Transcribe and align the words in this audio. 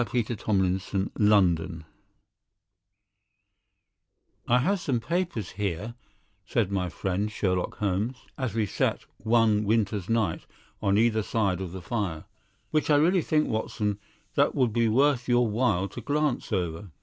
The 0.01 0.35
"Gloria 0.35 0.79
Scott" 1.59 1.83
"I 4.47 4.57
have 4.57 4.79
some 4.79 4.99
papers 4.99 5.49
here," 5.51 5.93
said 6.43 6.71
my 6.71 6.89
friend 6.89 7.31
Sherlock 7.31 7.77
Holmes, 7.77 8.25
as 8.35 8.55
we 8.55 8.65
sat 8.65 9.05
one 9.19 9.63
winter's 9.63 10.09
night 10.09 10.47
on 10.81 10.97
either 10.97 11.21
side 11.21 11.61
of 11.61 11.71
the 11.71 11.83
fire, 11.83 12.25
"which 12.71 12.89
I 12.89 12.95
really 12.95 13.21
think, 13.21 13.47
Watson, 13.47 13.99
that 14.33 14.47
it 14.47 14.55
would 14.55 14.73
be 14.73 14.87
worth 14.87 15.29
your 15.29 15.47
while 15.47 15.87
to 15.89 16.01
glance 16.01 16.51
over. 16.51 16.89